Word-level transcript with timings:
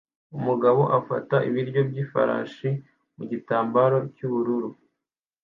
Umugabo 0.37 0.81
afata 0.99 1.35
ibiryo 1.49 1.81
by'ifarashi 1.89 2.69
mu 3.15 3.23
gitambaro 3.31 3.97
cy'ubururu 4.15 4.69